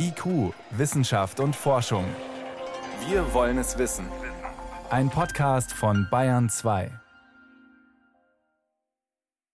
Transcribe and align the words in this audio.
IQ, 0.00 0.54
Wissenschaft 0.70 1.40
und 1.40 1.56
Forschung. 1.56 2.04
Wir 3.08 3.34
wollen 3.34 3.58
es 3.58 3.78
wissen. 3.78 4.06
Ein 4.90 5.10
Podcast 5.10 5.72
von 5.72 6.06
Bayern 6.08 6.48
2. 6.48 6.90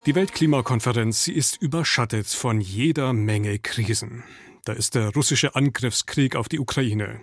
Die 0.05 0.15
Weltklimakonferenz 0.17 1.23
sie 1.23 1.33
ist 1.33 1.63
überschattet 1.63 2.27
von 2.27 2.61
jeder 2.61 3.13
Menge 3.13 3.61
Krisen. 3.61 4.25
Da 4.65 4.73
ist 4.73 4.97
der 4.97 5.13
russische 5.15 5.55
Angriffskrieg 5.55 6.35
auf 6.35 6.49
die 6.49 6.59
Ukraine. 6.59 7.21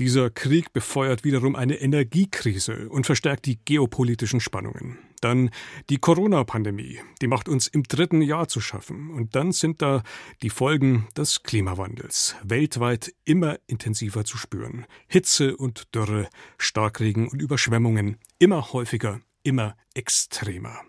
Dieser 0.00 0.30
Krieg 0.30 0.72
befeuert 0.72 1.24
wiederum 1.24 1.54
eine 1.54 1.74
Energiekrise 1.74 2.88
und 2.88 3.04
verstärkt 3.04 3.44
die 3.44 3.58
geopolitischen 3.62 4.40
Spannungen. 4.40 4.96
Dann 5.20 5.50
die 5.90 5.98
Corona-Pandemie, 5.98 7.00
die 7.20 7.26
macht 7.26 7.50
uns 7.50 7.66
im 7.66 7.82
dritten 7.82 8.22
Jahr 8.22 8.48
zu 8.48 8.62
schaffen. 8.62 9.10
Und 9.10 9.36
dann 9.36 9.52
sind 9.52 9.82
da 9.82 10.02
die 10.40 10.48
Folgen 10.48 11.06
des 11.18 11.42
Klimawandels, 11.42 12.34
weltweit 12.42 13.12
immer 13.26 13.58
intensiver 13.66 14.24
zu 14.24 14.38
spüren. 14.38 14.86
Hitze 15.06 15.54
und 15.54 15.94
Dürre, 15.94 16.30
Starkregen 16.56 17.28
und 17.28 17.42
Überschwemmungen, 17.42 18.16
immer 18.38 18.72
häufiger, 18.72 19.20
immer 19.42 19.76
extremer. 19.92 20.80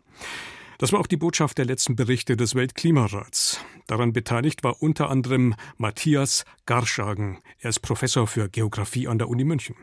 Das 0.82 0.92
war 0.92 1.00
auch 1.00 1.06
die 1.06 1.16
Botschaft 1.16 1.60
der 1.60 1.66
letzten 1.66 1.96
Berichte 1.96 2.36
des 2.36 2.56
Weltklimarats. 2.56 3.60
Daran 3.86 4.14
beteiligt 4.14 4.64
war 4.64 4.82
unter 4.82 5.12
anderem 5.12 5.54
Matthias 5.78 6.44
Garschagen. 6.66 7.38
Er 7.60 7.70
ist 7.70 7.82
Professor 7.82 8.26
für 8.26 8.50
Geographie 8.50 9.08
an 9.08 9.20
der 9.20 9.30
Uni 9.30 9.44
München. 9.44 9.76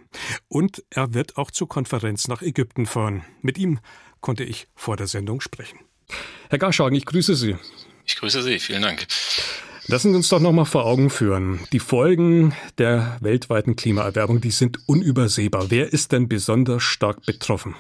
Und 0.49 0.83
er 0.91 1.15
wird 1.15 1.37
auch 1.37 1.53
zur 1.53 1.69
Konferenz 1.69 2.27
nach 2.27 2.43
Ägypten 2.43 2.85
fahren. 2.85 3.25
Mit 3.43 3.59
ihm 3.59 3.79
konnte 4.21 4.43
ich 4.43 4.67
vor 4.75 4.97
der 4.97 5.07
Sendung 5.07 5.41
sprechen. 5.41 5.79
Herr 6.51 6.59
Garschagen, 6.59 6.99
ich 6.99 7.07
grüße 7.07 7.37
Sie. 7.37 7.57
Ich 8.05 8.17
grüße 8.17 8.43
Sie, 8.43 8.59
vielen 8.59 8.83
Dank. 8.83 9.07
Lassen 9.87 10.11
Sie 10.11 10.17
uns 10.17 10.29
doch 10.29 10.41
noch 10.41 10.51
mal 10.51 10.65
vor 10.65 10.85
Augen 10.85 11.11
führen. 11.11 11.61
Die 11.71 11.79
Folgen 11.79 12.57
der 12.79 13.19
weltweiten 13.21 13.77
Klimaerwärmung, 13.77 14.41
die 14.41 14.51
sind 14.51 14.81
unübersehbar. 14.89 15.67
Wer 15.71 15.93
ist 15.93 16.11
denn 16.11 16.29
besonders 16.29 16.83
stark 16.83 17.25
betroffen? 17.25 17.77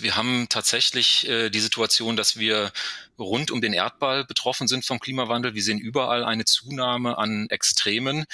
Wir 0.00 0.16
haben 0.16 0.46
tatsächlich 0.48 1.28
äh, 1.28 1.50
die 1.50 1.60
Situation, 1.60 2.16
dass 2.16 2.38
wir 2.38 2.72
rund 3.18 3.50
um 3.50 3.60
den 3.60 3.72
Erdball 3.72 4.24
betroffen 4.24 4.66
sind 4.66 4.84
vom 4.84 4.98
Klimawandel. 4.98 5.54
Wir 5.54 5.62
sehen 5.62 5.78
überall 5.78 6.24
eine 6.24 6.44
Zunahme 6.44 7.16
an 7.18 7.48
Extremen. 7.48 8.24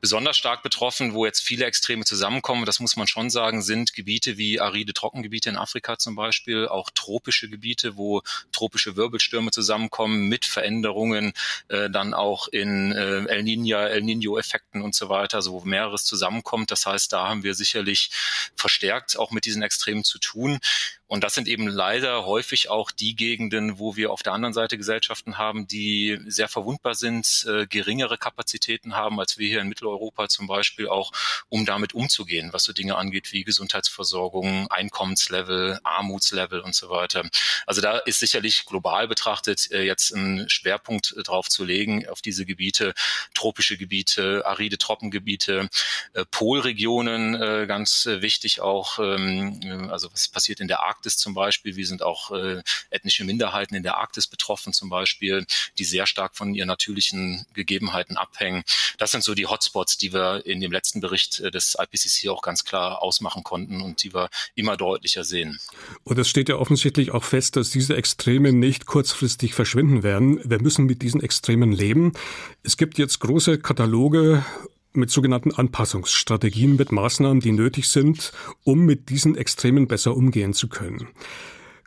Besonders 0.00 0.36
stark 0.36 0.62
betroffen, 0.62 1.14
wo 1.14 1.24
jetzt 1.24 1.40
viele 1.40 1.64
Extreme 1.64 2.04
zusammenkommen, 2.04 2.66
das 2.66 2.80
muss 2.80 2.96
man 2.96 3.06
schon 3.06 3.30
sagen, 3.30 3.62
sind 3.62 3.94
Gebiete 3.94 4.36
wie 4.36 4.60
aride 4.60 4.92
Trockengebiete 4.92 5.48
in 5.48 5.56
Afrika 5.56 5.98
zum 5.98 6.14
Beispiel, 6.14 6.68
auch 6.68 6.90
tropische 6.90 7.48
Gebiete, 7.48 7.96
wo 7.96 8.22
tropische 8.52 8.96
Wirbelstürme 8.96 9.50
zusammenkommen 9.50 10.28
mit 10.28 10.44
Veränderungen, 10.44 11.32
äh, 11.68 11.88
dann 11.90 12.14
auch 12.14 12.48
in 12.48 12.92
äh, 12.92 13.24
El 13.24 13.42
Niño, 13.42 13.78
El 13.78 14.02
Niño-Effekten 14.02 14.82
und 14.82 14.94
so 14.94 15.08
weiter, 15.08 15.38
also 15.38 15.52
wo 15.52 15.60
mehreres 15.60 16.04
zusammenkommt. 16.04 16.70
Das 16.70 16.86
heißt, 16.86 17.12
da 17.12 17.28
haben 17.28 17.42
wir 17.42 17.54
sicherlich 17.54 18.10
verstärkt 18.56 19.18
auch 19.18 19.30
mit 19.30 19.46
diesen 19.46 19.62
Extremen 19.62 20.04
zu 20.04 20.18
tun. 20.18 20.60
Und 21.08 21.24
das 21.24 21.34
sind 21.34 21.48
eben 21.48 21.66
leider 21.66 22.26
häufig 22.26 22.68
auch 22.68 22.90
die 22.90 23.16
Gegenden, 23.16 23.78
wo 23.78 23.96
wir 23.96 24.12
auf 24.12 24.22
der 24.22 24.34
anderen 24.34 24.52
Seite 24.52 24.76
Gesellschaften 24.76 25.38
haben, 25.38 25.66
die 25.66 26.18
sehr 26.26 26.48
verwundbar 26.48 26.94
sind, 26.94 27.46
äh, 27.48 27.66
geringere 27.66 28.18
Kapazitäten 28.18 28.94
haben 28.94 29.18
als 29.18 29.38
wir 29.38 29.48
hier 29.48 29.62
in 29.62 29.68
Mitteleuropa 29.68 30.28
zum 30.28 30.46
Beispiel 30.46 30.86
auch, 30.86 31.12
um 31.48 31.64
damit 31.64 31.94
umzugehen, 31.94 32.52
was 32.52 32.64
so 32.64 32.74
Dinge 32.74 32.96
angeht 32.96 33.32
wie 33.32 33.42
Gesundheitsversorgung, 33.42 34.70
Einkommenslevel, 34.70 35.80
Armutslevel 35.82 36.60
und 36.60 36.74
so 36.74 36.90
weiter. 36.90 37.28
Also 37.66 37.80
da 37.80 37.96
ist 37.98 38.20
sicherlich 38.20 38.66
global 38.66 39.08
betrachtet 39.08 39.70
äh, 39.72 39.84
jetzt 39.84 40.10
ein 40.10 40.48
Schwerpunkt 40.50 41.14
äh, 41.16 41.22
drauf 41.22 41.48
zu 41.48 41.64
legen 41.64 42.06
auf 42.06 42.20
diese 42.20 42.44
Gebiete, 42.44 42.92
tropische 43.32 43.78
Gebiete, 43.78 44.44
aride 44.44 44.76
Trockengebiete, 44.76 45.70
äh, 46.12 46.24
Polregionen, 46.30 47.34
äh, 47.34 47.66
ganz 47.66 48.04
äh, 48.04 48.20
wichtig 48.20 48.60
auch, 48.60 48.98
ähm, 48.98 49.88
also 49.90 50.12
was 50.12 50.28
passiert 50.28 50.60
in 50.60 50.68
der 50.68 50.80
Arktis 50.80 50.97
Arktis 50.98 51.16
zum 51.16 51.32
Beispiel. 51.32 51.76
Wir 51.76 51.86
sind 51.86 52.02
auch 52.02 52.32
äh, 52.32 52.60
ethnische 52.90 53.24
Minderheiten 53.24 53.76
in 53.76 53.84
der 53.84 53.98
Arktis 53.98 54.26
betroffen 54.26 54.72
zum 54.72 54.88
Beispiel, 54.88 55.46
die 55.78 55.84
sehr 55.84 56.06
stark 56.06 56.36
von 56.36 56.54
ihren 56.54 56.66
natürlichen 56.66 57.46
Gegebenheiten 57.54 58.16
abhängen. 58.16 58.64
Das 58.98 59.12
sind 59.12 59.22
so 59.22 59.34
die 59.34 59.46
Hotspots, 59.46 59.96
die 59.96 60.12
wir 60.12 60.44
in 60.44 60.60
dem 60.60 60.72
letzten 60.72 61.00
Bericht 61.00 61.38
äh, 61.38 61.52
des 61.52 61.76
IPCC 61.78 62.30
auch 62.30 62.42
ganz 62.42 62.64
klar 62.64 63.00
ausmachen 63.00 63.44
konnten 63.44 63.80
und 63.80 64.02
die 64.02 64.12
wir 64.12 64.28
immer 64.56 64.76
deutlicher 64.76 65.22
sehen. 65.22 65.60
Und 66.02 66.18
es 66.18 66.28
steht 66.28 66.48
ja 66.48 66.56
offensichtlich 66.56 67.12
auch 67.12 67.24
fest, 67.24 67.54
dass 67.54 67.70
diese 67.70 67.96
Extreme 67.96 68.52
nicht 68.52 68.86
kurzfristig 68.86 69.54
verschwinden 69.54 70.02
werden. 70.02 70.40
Wir 70.44 70.60
müssen 70.60 70.86
mit 70.86 71.02
diesen 71.02 71.22
Extremen 71.22 71.70
leben. 71.70 72.12
Es 72.64 72.76
gibt 72.76 72.98
jetzt 72.98 73.20
große 73.20 73.60
Kataloge 73.60 74.44
mit 74.92 75.10
sogenannten 75.10 75.52
Anpassungsstrategien, 75.52 76.76
mit 76.76 76.92
Maßnahmen, 76.92 77.40
die 77.40 77.52
nötig 77.52 77.88
sind, 77.88 78.32
um 78.64 78.84
mit 78.84 79.10
diesen 79.10 79.36
Extremen 79.36 79.86
besser 79.86 80.16
umgehen 80.16 80.52
zu 80.52 80.68
können. 80.68 81.08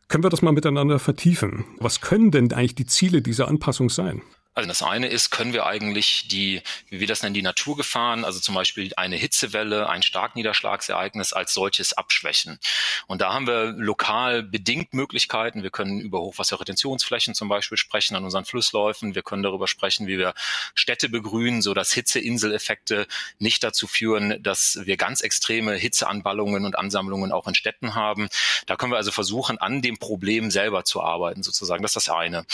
Können 0.08 0.24
wir 0.24 0.30
das 0.30 0.42
mal 0.42 0.52
miteinander 0.52 1.00
vertiefen? 1.00 1.66
Was 1.80 2.02
können 2.02 2.32
denn 2.32 2.52
eigentlich 2.52 2.76
die 2.76 2.86
Ziele 2.86 3.22
dieser 3.22 3.48
Anpassung 3.48 3.90
sein? 3.90 4.22
Also 4.54 4.68
das 4.68 4.84
eine 4.84 5.08
ist, 5.08 5.30
können 5.30 5.54
wir 5.54 5.66
eigentlich 5.66 6.28
die, 6.28 6.62
wie 6.90 7.00
wir 7.00 7.08
das 7.08 7.24
nennen, 7.24 7.34
die 7.34 7.42
Naturgefahren, 7.42 8.26
also 8.26 8.42
zum 8.42 8.54
Beispiel 8.54 8.92
eine 8.98 9.16
Hitzewelle, 9.16 9.88
ein 9.88 10.04
Starkniederschlagsereignis 10.04 11.32
als 11.32 11.54
solches 11.54 11.94
abschwächen. 11.94 12.60
Und 13.08 13.22
da 13.22 13.34
haben 13.34 13.48
wir 13.48 13.74
lokal 13.78 14.44
bedingt 14.44 14.94
Möglichkeiten. 14.94 15.64
Wir 15.64 15.70
können 15.70 16.02
über 16.02 16.20
Hochwasserretentionsflächen 16.20 17.34
zum 17.34 17.48
Beispiel 17.48 17.78
sprechen 17.78 18.18
an 18.18 18.26
unseren 18.26 18.44
Flussläufen. 18.44 19.16
Wir 19.16 19.24
können 19.24 19.42
darüber 19.42 19.70
sprechen, 19.70 20.08
wie 20.08 20.18
wir 20.18 20.34
Städte 20.76 21.08
begrünen, 21.08 21.62
so 21.62 21.74
dass 21.74 21.94
Hitzeinseleffekte 21.94 23.08
nicht 23.40 23.64
dazu 23.64 23.88
führen, 23.88 24.44
dass 24.44 24.80
wir 24.84 24.98
ganz 24.98 25.22
extreme 25.22 25.76
Hitzeanballungen 25.76 26.66
und 26.66 26.78
Ansammlungen 26.78 27.32
auch 27.32 27.48
in 27.48 27.56
Städten 27.56 27.96
haben. 27.96 28.28
Da 28.66 28.76
können 28.76 28.92
wir 28.92 28.98
also 28.98 29.12
versuchen, 29.12 29.60
an 29.60 29.82
dem 29.82 29.98
Problem 29.98 30.52
selber 30.52 30.84
zu 30.84 31.02
arbeiten, 31.02 31.42
sozusagen. 31.42 31.82
Das 31.84 31.92
ist 31.96 32.08
das 32.08 32.14
eine. 32.14 32.46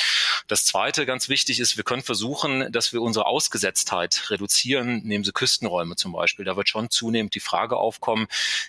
Das 0.47 0.63
zweite, 0.63 1.05
ganz 1.05 1.27
wichtig 1.27 1.59
ist, 1.59 1.75
wir 1.75 1.83
können 1.83 2.01
versuchen, 2.01 2.71
dass 2.71 2.93
wir 2.93 3.01
unsere 3.01 3.25
Ausgesetztheit 3.25 4.29
reduzieren, 4.29 5.01
nehmen 5.03 5.25
Sie 5.25 5.33
Küstenräume 5.33 5.97
zum 5.97 6.13
Beispiel. 6.13 6.45
Da 6.45 6.55
wird 6.55 6.69
schon 6.69 6.89
zunehmend 6.89 7.35
die 7.35 7.41
Frage 7.41 7.75
aufkommen, 7.75 8.27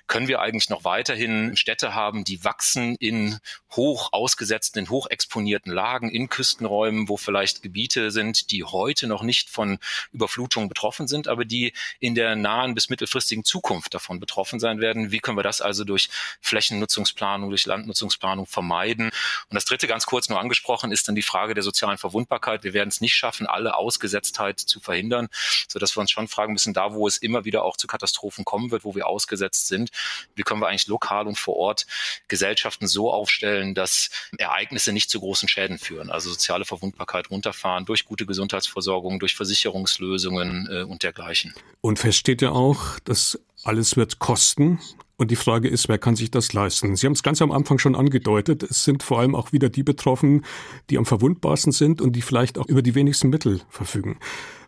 können 0.08 0.26
wir 0.26 0.40
eigentlich 0.40 0.70
noch 0.70 0.82
weiterhin 0.82 1.56
Städte 1.56 1.94
haben, 1.94 2.24
die 2.24 2.42
wachsen 2.42 2.96
in 2.96 3.38
hoch 3.76 4.12
ausgesetzten, 4.12 4.80
in 4.80 4.90
hoch 4.90 5.06
exponierten 5.08 5.72
Lagen, 5.72 6.10
in 6.10 6.28
Küstenräumen, 6.28 7.08
wo 7.08 7.16
vielleicht 7.16 7.62
Gebiete 7.62 8.10
sind, 8.10 8.50
die 8.50 8.64
heute 8.64 9.06
noch 9.06 9.22
nicht 9.22 9.48
von 9.48 9.78
Überflutungen 10.12 10.68
betroffen 10.68 11.06
sind, 11.06 11.28
aber 11.28 11.44
die 11.44 11.72
in 12.00 12.16
der 12.16 12.34
nahen 12.34 12.74
bis 12.74 12.88
mittelfristigen 12.88 13.44
Zukunft 13.44 13.94
davon 13.94 14.18
betroffen 14.18 14.58
sein 14.58 14.80
werden. 14.80 15.12
Wie 15.12 15.20
können 15.20 15.38
wir 15.38 15.44
das 15.44 15.60
also 15.60 15.84
durch 15.84 16.08
Flächennutzungsplanung, 16.40 17.50
durch 17.50 17.66
Landnutzungsplanung 17.66 18.46
vermeiden? 18.46 19.10
Und 19.48 19.54
das 19.54 19.64
dritte, 19.64 19.86
ganz 19.86 20.06
kurz 20.06 20.28
nur 20.28 20.40
angesprochen, 20.40 20.90
ist 20.90 21.06
dann 21.06 21.14
die 21.14 21.22
Frage 21.22 21.54
der 21.54 21.67
sozialen 21.68 21.98
Verwundbarkeit. 21.98 22.64
Wir 22.64 22.72
werden 22.72 22.88
es 22.88 23.00
nicht 23.00 23.14
schaffen, 23.14 23.46
alle 23.46 23.76
Ausgesetztheit 23.76 24.58
zu 24.58 24.80
verhindern, 24.80 25.28
sodass 25.68 25.96
wir 25.96 26.00
uns 26.00 26.10
schon 26.10 26.28
fragen 26.28 26.52
müssen, 26.52 26.72
da 26.72 26.94
wo 26.94 27.06
es 27.06 27.18
immer 27.18 27.44
wieder 27.44 27.64
auch 27.64 27.76
zu 27.76 27.86
Katastrophen 27.86 28.44
kommen 28.44 28.70
wird, 28.70 28.84
wo 28.84 28.94
wir 28.94 29.06
ausgesetzt 29.06 29.68
sind, 29.68 29.90
wie 30.34 30.42
können 30.42 30.60
wir 30.60 30.68
eigentlich 30.68 30.86
lokal 30.86 31.26
und 31.26 31.38
vor 31.38 31.56
Ort 31.56 31.86
Gesellschaften 32.28 32.86
so 32.86 33.12
aufstellen, 33.12 33.74
dass 33.74 34.10
Ereignisse 34.38 34.92
nicht 34.92 35.10
zu 35.10 35.20
großen 35.20 35.48
Schäden 35.48 35.78
führen, 35.78 36.10
also 36.10 36.30
soziale 36.30 36.64
Verwundbarkeit 36.64 37.30
runterfahren 37.30 37.84
durch 37.84 38.04
gute 38.04 38.26
Gesundheitsversorgung, 38.26 39.18
durch 39.18 39.34
Versicherungslösungen 39.36 40.68
äh, 40.70 40.82
und 40.82 41.02
dergleichen. 41.02 41.54
Und 41.80 41.98
fest 41.98 42.18
steht 42.18 42.42
ja 42.42 42.50
auch, 42.50 42.98
dass 43.00 43.38
alles 43.64 43.96
wird 43.96 44.18
kosten. 44.18 44.80
Und 45.20 45.32
die 45.32 45.36
Frage 45.36 45.66
ist, 45.66 45.88
wer 45.88 45.98
kann 45.98 46.14
sich 46.14 46.30
das 46.30 46.52
leisten? 46.52 46.94
Sie 46.94 47.04
haben 47.04 47.12
es 47.12 47.24
ganz 47.24 47.42
am 47.42 47.50
Anfang 47.50 47.78
schon 47.78 47.96
angedeutet. 47.96 48.62
Es 48.62 48.84
sind 48.84 49.02
vor 49.02 49.18
allem 49.18 49.34
auch 49.34 49.52
wieder 49.52 49.68
die 49.68 49.82
betroffen, 49.82 50.44
die 50.90 50.96
am 50.96 51.06
verwundbarsten 51.06 51.72
sind 51.72 52.00
und 52.00 52.12
die 52.12 52.22
vielleicht 52.22 52.56
auch 52.56 52.66
über 52.66 52.82
die 52.82 52.94
wenigsten 52.94 53.28
Mittel 53.28 53.60
verfügen. 53.68 54.18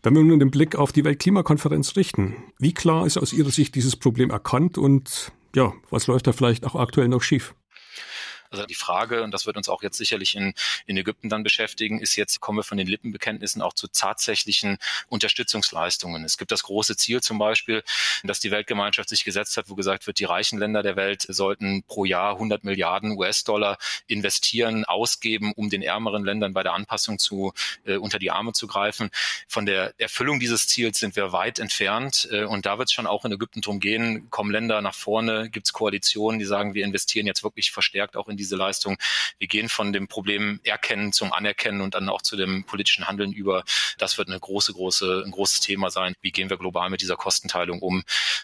Wenn 0.03 0.17
wir 0.17 0.25
nun 0.25 0.41
den 0.41 0.51
Blick 0.51 0.75
auf 0.75 0.91
die 0.91 1.05
Weltklimakonferenz 1.05 1.95
richten, 1.95 2.35
wie 2.59 2.75
klar 2.75 3.07
ist 3.07 3.17
aus 3.17 3.33
Ihrer 3.33 3.51
Sicht 3.51 3.77
dieses 3.77 3.95
Problem 3.95 4.31
erkannt 4.31 4.77
und 4.77 5.31
ja, 5.55 5.73
was 5.89 6.09
läuft 6.09 6.27
da 6.27 6.33
vielleicht 6.33 6.67
auch 6.67 6.75
aktuell 6.75 7.09
noch 7.09 7.23
schief? 7.23 7.55
Also 8.51 8.67
die 8.67 8.75
Frage, 8.75 9.23
und 9.23 9.33
das 9.33 9.47
wird 9.47 9.57
uns 9.57 9.69
auch 9.69 9.83
jetzt 9.83 9.97
sicherlich 9.97 10.35
in, 10.35 10.55
in 10.87 10.97
Ägypten 10.97 11.29
dann 11.29 11.45
beschäftigen, 11.45 12.01
ist 12.01 12.17
jetzt, 12.17 12.41
kommen 12.41 12.59
wir 12.59 12.65
von 12.65 12.79
den 12.79 12.89
Lippenbekenntnissen 12.89 13.63
auch 13.63 13.75
zu 13.75 13.87
tatsächlichen 13.87 14.79
Unterstützungsleistungen. 15.09 16.25
Es 16.25 16.37
gibt 16.37 16.51
das 16.51 16.65
große 16.65 16.97
Ziel 16.97 17.23
zum 17.23 17.39
Beispiel, 17.39 17.85
dass 18.25 18.41
die 18.41 18.51
Weltgemeinschaft 18.51 19.09
sich 19.09 19.25
gesetzt 19.25 19.57
hat, 19.57 19.69
wo 19.69 19.77
gesagt 19.77 20.09
wird, 20.09 20.19
die 20.19 20.25
reichen 20.25 20.59
Länder 20.59 20.83
der 20.83 20.97
Welt 20.97 21.27
sollten 21.29 21.85
pro 21.85 22.05
Jahr 22.05 22.33
100 22.33 22.65
Milliarden 22.65 23.17
US-Dollar 23.17 23.79
investieren, 24.09 24.85
ausgeben, 24.85 25.53
um 25.55 25.71
den 25.71 25.83
ärmeren 25.83 26.25
Ländern 26.25 26.53
bei 26.53 26.65
der 26.65 26.73
Anpassung 26.73 27.21
zu, 27.21 27.53
äh, 27.85 27.97
unter 27.97 28.19
die 28.19 28.33
Arme 28.33 28.53
zu 28.53 28.67
greifen. 28.67 29.11
Von 29.47 29.65
der 29.65 29.95
Erfüllung 29.99 30.41
dieses 30.41 30.67
Ziels 30.67 30.99
sind 30.99 31.15
wir 31.15 31.33
weit 31.33 31.61
entfernt. 31.61 32.29
Äh, 32.33 32.45
und 32.45 32.67
da 32.67 32.79
wird 32.79 32.89
es 32.89 32.93
schon 32.93 33.07
auch 33.07 33.25
in 33.25 33.33
Ägypten 33.33 33.61
drum 33.61 33.79
gehen, 33.79 34.29
kommen 34.31 34.51
Länder 34.51 34.81
nach 34.81 34.95
vorne, 34.95 35.51
gibt 35.51 35.67
es 35.67 35.73
Koalitionen, 35.73 36.41
die 36.41 36.47
sagen, 36.47 36.75
wir 36.75 36.85
investieren 36.85 37.27
jetzt 37.27 37.45
wirklich 37.45 37.71
verstärkt 37.71 38.17
auch 38.17 38.29
in 38.29 38.40
diese 38.41 38.57
Leistung. 38.57 38.97
Wir 39.39 39.47
gehen 39.47 39.69
von 39.69 39.93
dem 39.93 40.09
Problem 40.09 40.61
Erkennen 40.65 41.13
zum 41.13 41.33
Anerkennen 41.33 41.81
und 41.81 41.95
dann 41.95 42.09
auch 42.09 42.23
zu 42.23 42.37
dem 42.37 42.65
politischen 42.65 43.07
Handeln 43.07 43.33
über. 43.33 43.65
Das 43.99 44.19
wird 44.19 44.29
eine 44.29 44.41
große, 44.41 44.73
große, 44.73 45.23
ein 45.25 45.31
großes 45.31 45.61
Thema 45.61 45.91
sein. 45.91 46.15
Wie 46.21 46.33
gehen 46.33 46.51
wir 46.51 46.57
global 46.57 46.91
mit 46.91 47.01
dieser 47.01 47.17
Kostenteilung 47.17 47.81
um? 47.81 48.03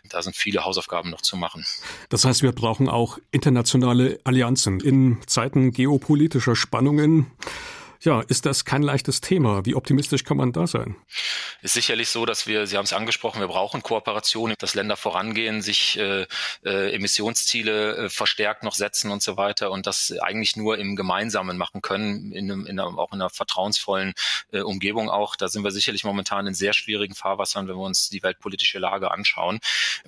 Da 0.08 0.22
sind 0.22 0.36
viele 0.36 0.64
Hausaufgaben 0.64 1.10
noch 1.10 1.22
zu 1.22 1.36
machen. 1.36 1.64
Das 2.08 2.24
heißt, 2.24 2.42
wir 2.42 2.52
brauchen 2.52 2.88
auch 2.88 3.18
internationale 3.30 4.20
Allianzen 4.24 4.80
in 4.80 5.18
Zeiten 5.26 5.72
geopolitischer 5.72 6.54
Spannungen. 6.54 7.30
Ja, 8.02 8.20
ist 8.20 8.46
das 8.46 8.64
kein 8.64 8.82
leichtes 8.82 9.20
Thema? 9.20 9.64
Wie 9.64 9.74
optimistisch 9.74 10.24
kann 10.24 10.36
man 10.36 10.52
da 10.52 10.66
sein? 10.66 10.96
Ist 11.62 11.72
sicherlich 11.72 12.10
so, 12.10 12.26
dass 12.26 12.46
wir, 12.46 12.66
Sie 12.66 12.76
haben 12.76 12.84
es 12.84 12.92
angesprochen, 12.92 13.40
wir 13.40 13.48
brauchen 13.48 13.82
Kooperation, 13.82 14.54
dass 14.58 14.74
Länder 14.74 14.96
vorangehen, 14.96 15.62
sich 15.62 15.98
äh, 15.98 16.26
äh, 16.64 16.94
Emissionsziele 16.94 17.96
äh, 17.96 18.08
verstärkt 18.10 18.62
noch 18.62 18.74
setzen 18.74 19.10
und 19.10 19.22
so 19.22 19.36
weiter 19.36 19.70
und 19.70 19.86
das 19.86 20.12
eigentlich 20.20 20.56
nur 20.56 20.78
im 20.78 20.96
Gemeinsamen 20.96 21.56
machen 21.56 21.80
können, 21.80 22.30
in, 22.32 22.50
einem, 22.50 22.66
in 22.66 22.78
einer, 22.78 22.98
auch 22.98 23.12
in 23.12 23.20
einer 23.20 23.30
vertrauensvollen 23.30 24.12
äh, 24.52 24.60
Umgebung 24.60 25.08
auch. 25.08 25.34
Da 25.34 25.48
sind 25.48 25.64
wir 25.64 25.70
sicherlich 25.70 26.04
momentan 26.04 26.46
in 26.46 26.54
sehr 26.54 26.74
schwierigen 26.74 27.14
Fahrwassern, 27.14 27.68
wenn 27.68 27.76
wir 27.76 27.84
uns 27.84 28.10
die 28.10 28.22
weltpolitische 28.22 28.78
Lage 28.78 29.10
anschauen. 29.10 29.58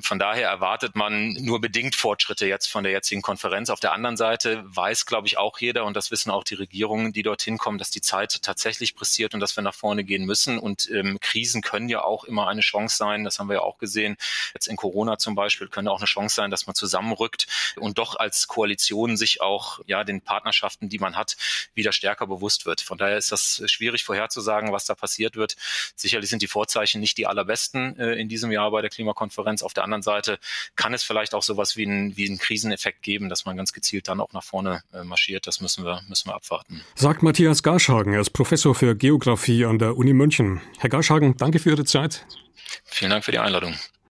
Von 0.00 0.18
daher 0.18 0.48
erwartet 0.48 0.96
man 0.96 1.32
nur 1.32 1.62
bedingt 1.62 1.94
Fortschritte 1.94 2.46
jetzt 2.46 2.66
von 2.66 2.84
der 2.84 2.92
jetzigen 2.92 3.22
Konferenz. 3.22 3.70
Auf 3.70 3.80
der 3.80 3.92
anderen 3.92 4.18
Seite 4.18 4.62
weiß, 4.66 5.06
glaube 5.06 5.26
ich, 5.26 5.38
auch 5.38 5.58
jeder 5.58 5.86
und 5.86 5.96
das 5.96 6.10
wissen 6.10 6.30
auch 6.30 6.44
die 6.44 6.54
Regierungen, 6.54 7.14
die 7.14 7.22
dorthin 7.22 7.56
kommen, 7.56 7.78
dass 7.78 7.90
die 7.90 8.02
Zeit 8.02 8.42
tatsächlich 8.42 8.94
pressiert 8.94 9.32
und 9.32 9.40
dass 9.40 9.56
wir 9.56 9.62
nach 9.62 9.74
vorne 9.74 10.04
gehen 10.04 10.26
müssen. 10.26 10.58
Und 10.58 10.90
ähm, 10.90 11.18
Krisen 11.20 11.37
können 11.62 11.88
ja 11.88 12.02
auch 12.02 12.24
immer 12.24 12.48
eine 12.48 12.60
Chance 12.60 12.96
sein. 12.96 13.24
Das 13.24 13.38
haben 13.38 13.48
wir 13.48 13.54
ja 13.54 13.62
auch 13.62 13.78
gesehen. 13.78 14.16
Jetzt 14.54 14.68
in 14.68 14.76
Corona 14.76 15.18
zum 15.18 15.34
Beispiel 15.34 15.68
können 15.68 15.88
auch 15.88 15.98
eine 15.98 16.06
Chance 16.06 16.34
sein, 16.34 16.50
dass 16.50 16.66
man 16.66 16.74
zusammenrückt 16.74 17.46
und 17.76 17.98
doch 17.98 18.16
als 18.16 18.48
Koalition 18.48 19.16
sich 19.16 19.40
auch 19.40 19.80
ja 19.86 20.04
den 20.04 20.20
Partnerschaften, 20.20 20.88
die 20.88 20.98
man 20.98 21.16
hat, 21.16 21.36
wieder 21.74 21.92
stärker 21.92 22.26
bewusst 22.26 22.66
wird. 22.66 22.80
Von 22.80 22.98
daher 22.98 23.16
ist 23.16 23.32
das 23.32 23.62
schwierig 23.66 24.04
vorherzusagen, 24.04 24.72
was 24.72 24.84
da 24.84 24.94
passiert 24.94 25.36
wird. 25.36 25.56
Sicherlich 25.96 26.30
sind 26.30 26.42
die 26.42 26.48
Vorzeichen 26.48 27.00
nicht 27.00 27.18
die 27.18 27.26
allerbesten 27.26 27.98
äh, 27.98 28.14
in 28.14 28.28
diesem 28.28 28.50
Jahr 28.50 28.70
bei 28.70 28.80
der 28.80 28.90
Klimakonferenz. 28.90 29.62
Auf 29.62 29.74
der 29.74 29.84
anderen 29.84 30.02
Seite 30.02 30.38
kann 30.76 30.94
es 30.94 31.02
vielleicht 31.02 31.34
auch 31.34 31.42
sowas 31.42 31.76
wie 31.76 31.86
einen, 31.86 32.16
wie 32.16 32.28
einen 32.28 32.38
Kriseneffekt 32.38 33.02
geben, 33.02 33.28
dass 33.28 33.44
man 33.44 33.56
ganz 33.56 33.72
gezielt 33.72 34.08
dann 34.08 34.20
auch 34.20 34.32
nach 34.32 34.42
vorne 34.42 34.82
äh, 34.92 35.04
marschiert. 35.04 35.46
Das 35.46 35.60
müssen 35.60 35.84
wir, 35.84 36.02
müssen 36.08 36.28
wir 36.28 36.34
abwarten. 36.34 36.82
Sagt 36.94 37.22
Matthias 37.22 37.62
Garschhagen. 37.62 38.12
Er 38.12 38.20
ist 38.20 38.30
Professor 38.30 38.74
für 38.74 38.94
Geografie 38.94 39.64
an 39.64 39.78
der 39.78 39.96
Uni 39.96 40.12
München. 40.12 40.60
Herr 40.78 40.90
Garschhagen, 40.90 41.27
danke 41.36 41.58
für 41.58 41.70
Ihre 41.70 41.84
Zeit. 41.84 42.26
Vielen 42.84 43.10
Dank 43.10 43.24
für 43.24 43.32
die 43.32 43.38
Einladung. 43.38 43.74